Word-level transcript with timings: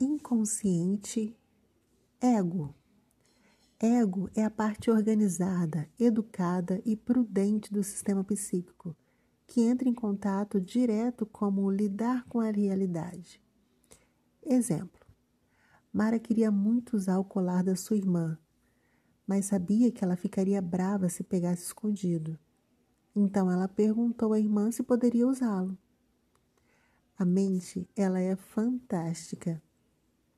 inconsciente 0.00 1.36
ego. 2.18 2.74
Ego 3.78 4.30
é 4.34 4.42
a 4.42 4.50
parte 4.50 4.90
organizada, 4.90 5.90
educada 5.98 6.80
e 6.86 6.96
prudente 6.96 7.70
do 7.70 7.82
sistema 7.82 8.24
psíquico, 8.24 8.96
que 9.46 9.60
entra 9.60 9.88
em 9.88 9.94
contato 9.94 10.58
direto 10.58 11.26
como 11.26 11.70
lidar 11.70 12.24
com 12.24 12.40
a 12.40 12.50
realidade. 12.50 13.42
Exemplo: 14.42 15.06
Mara 15.92 16.18
queria 16.18 16.50
muito 16.50 16.96
usar 16.96 17.18
o 17.18 17.24
colar 17.24 17.62
da 17.62 17.76
sua 17.76 17.98
irmã, 17.98 18.38
mas 19.26 19.46
sabia 19.46 19.92
que 19.92 20.02
ela 20.02 20.16
ficaria 20.16 20.62
brava 20.62 21.10
se 21.10 21.22
pegasse 21.22 21.64
escondido. 21.64 22.38
Então 23.14 23.50
ela 23.50 23.68
perguntou 23.68 24.32
à 24.32 24.40
irmã 24.40 24.72
se 24.72 24.82
poderia 24.82 25.28
usá-lo. 25.28 25.76
A 27.18 27.24
mente, 27.24 27.86
ela 27.94 28.18
é 28.18 28.34
fantástica 28.34 29.62